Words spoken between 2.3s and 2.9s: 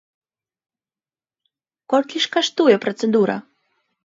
каштуе